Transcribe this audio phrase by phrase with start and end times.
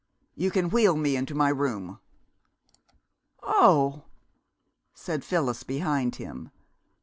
[0.33, 1.99] You can wheel me into my room."
[3.43, 4.01] "Oh h!"
[4.99, 6.49] said Phyllis, behind him.